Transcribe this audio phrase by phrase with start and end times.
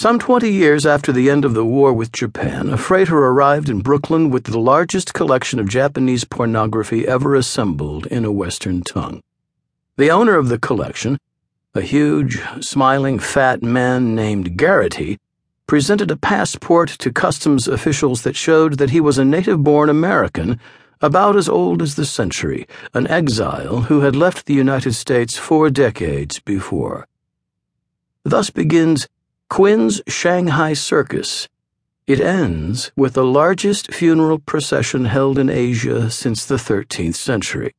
[0.00, 3.82] Some 20 years after the end of the war with Japan, a freighter arrived in
[3.82, 9.20] Brooklyn with the largest collection of Japanese pornography ever assembled in a Western tongue.
[9.98, 11.18] The owner of the collection,
[11.74, 15.18] a huge, smiling, fat man named Garrity,
[15.66, 20.58] presented a passport to customs officials that showed that he was a native born American,
[21.02, 25.68] about as old as the century, an exile who had left the United States four
[25.68, 27.06] decades before.
[28.24, 29.06] Thus begins
[29.50, 31.48] Quinn's Shanghai Circus.
[32.06, 37.74] It ends with the largest funeral procession held in Asia since the 13th century.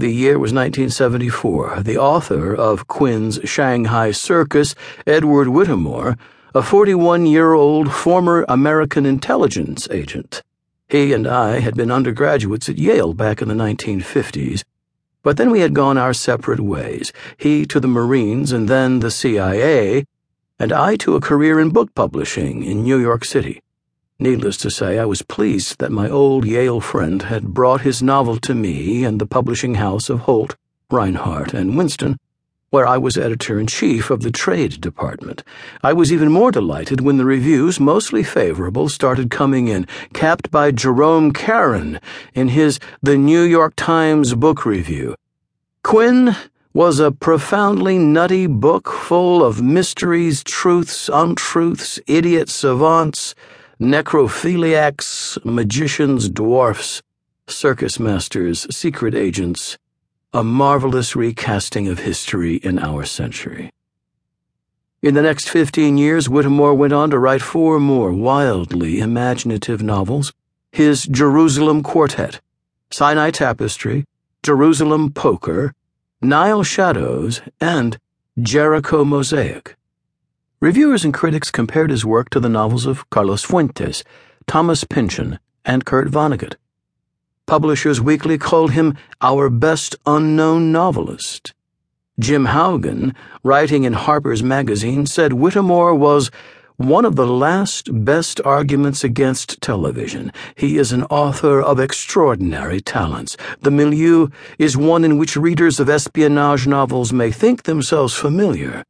[0.00, 1.84] The year was 1974.
[1.84, 4.74] The author of Quinn's Shanghai Circus,
[5.06, 6.18] Edward Whittemore,
[6.52, 10.42] a 41 year old former American intelligence agent.
[10.88, 14.64] He and I had been undergraduates at Yale back in the 1950s,
[15.22, 19.12] but then we had gone our separate ways, he to the Marines and then the
[19.12, 20.04] CIA
[20.60, 23.62] and I to a career in book publishing in New York City.
[24.18, 28.36] Needless to say, I was pleased that my old Yale friend had brought his novel
[28.40, 30.56] to me and the publishing house of Holt,
[30.90, 32.18] Rinehart, and Winston,
[32.68, 35.42] where I was editor in chief of the trade department.
[35.82, 40.72] I was even more delighted when the reviews, mostly favorable, started coming in, capped by
[40.72, 41.98] Jerome Charyn
[42.34, 45.14] in his The New York Times Book Review.
[45.82, 46.36] Quinn
[46.72, 53.34] was a profoundly nutty book full of mysteries, truths, untruths, idiot savants,
[53.80, 57.02] necrophiliacs, magicians, dwarfs,
[57.48, 59.78] circus masters, secret agents,
[60.32, 63.72] a marvelous recasting of history in our century.
[65.02, 70.32] In the next 15 years, Whittemore went on to write four more wildly imaginative novels
[70.70, 72.40] his Jerusalem Quartet,
[72.92, 74.04] Sinai Tapestry,
[74.44, 75.74] Jerusalem Poker,
[76.22, 77.98] Nile Shadows, and
[78.38, 79.74] Jericho Mosaic.
[80.60, 84.04] Reviewers and critics compared his work to the novels of Carlos Fuentes,
[84.46, 86.56] Thomas Pynchon, and Kurt Vonnegut.
[87.46, 91.54] Publishers Weekly called him our best unknown novelist.
[92.18, 96.30] Jim Hougan, writing in Harper's Magazine, said Whittemore was
[96.80, 100.32] one of the last best arguments against television.
[100.54, 103.36] He is an author of extraordinary talents.
[103.60, 108.82] The milieu is one in which readers of espionage novels may think themselves familiar,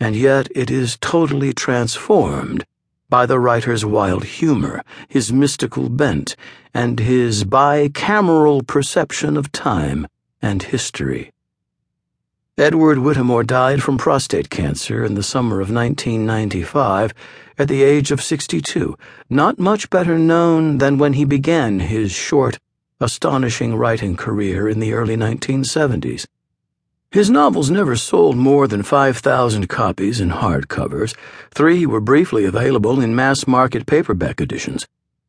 [0.00, 2.64] and yet it is totally transformed
[3.10, 6.36] by the writer's wild humor, his mystical bent,
[6.72, 10.08] and his bicameral perception of time
[10.40, 11.32] and history.
[12.58, 17.12] Edward Whittemore died from prostate cancer in the summer of 1995
[17.58, 18.96] at the age of 62,
[19.28, 22.58] not much better known than when he began his short,
[22.98, 26.26] astonishing writing career in the early 1970s.
[27.10, 31.14] His novels never sold more than 5,000 copies in hardcovers.
[31.50, 34.86] Three were briefly available in mass market paperback editions.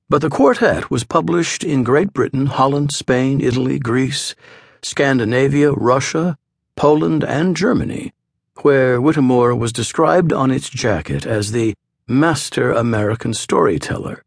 [0.08, 4.34] But the quartet was published in Great Britain, Holland, Spain, Italy, Greece,
[4.82, 6.38] Scandinavia, Russia,
[6.78, 8.14] Poland, and Germany,
[8.62, 11.76] where Whittemore was described on its jacket as the
[12.08, 14.24] master American storyteller.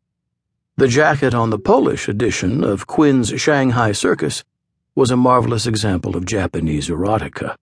[0.77, 4.44] The jacket on the Polish edition of Quinn's Shanghai Circus
[4.94, 7.56] was a marvelous example of Japanese erotica.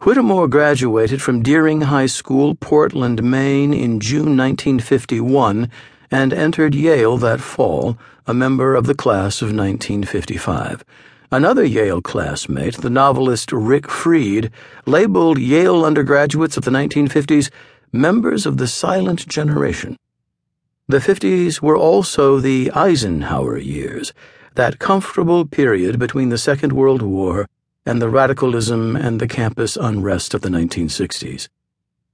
[0.00, 5.70] Whittemore graduated from Deering High School, Portland, Maine in June 1951
[6.10, 10.84] and entered Yale that fall, a member of the class of 1955.
[11.32, 14.50] Another Yale classmate, the novelist Rick Fried,
[14.84, 17.50] labeled Yale undergraduates of the 1950s
[17.90, 19.96] members of the silent generation.
[20.88, 24.12] The 50s were also the Eisenhower years,
[24.56, 27.48] that comfortable period between the Second World War
[27.86, 31.48] and the radicalism and the campus unrest of the 1960s.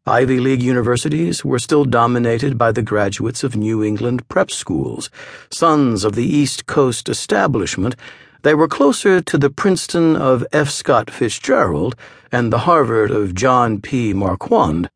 [0.06, 5.10] Ivy League universities were still dominated by the graduates of New England prep schools,
[5.50, 7.96] sons of the East Coast establishment
[8.42, 10.70] they were closer to the Princeton of F.
[10.70, 11.96] Scott Fitzgerald
[12.30, 14.12] and the Harvard of John P.
[14.12, 14.90] Marquand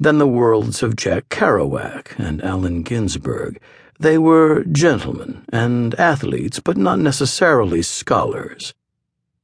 [0.00, 3.60] than the worlds of Jack Kerouac and Allen Ginsberg.
[4.00, 8.72] They were gentlemen and athletes, but not necessarily scholars.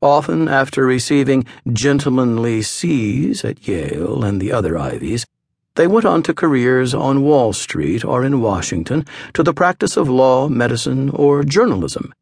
[0.01, 5.27] Often, after receiving gentlemanly C's at Yale and the other Ivies,
[5.75, 10.09] they went on to careers on Wall Street or in Washington to the practice of
[10.09, 12.15] law, medicine, or journalism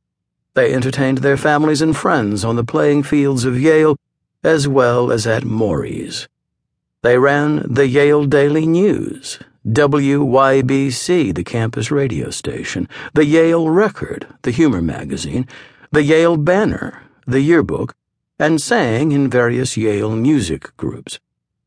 [0.55, 3.97] they entertained their families and friends on the playing fields of Yale
[4.45, 6.29] as well as at Mory's.
[7.03, 14.51] They ran the Yale Daily News, WYBC, the campus radio station, the Yale Record, the
[14.51, 15.47] humor magazine,
[15.91, 17.95] the Yale Banner, the yearbook,
[18.39, 21.21] and sang in various Yale music groups.